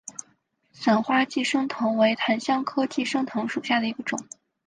[0.71, 4.17] 伞花寄生藤为檀香科寄生藤属下的一个种。